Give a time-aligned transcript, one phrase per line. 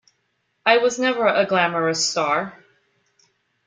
[0.65, 2.57] I was never a glamorous star..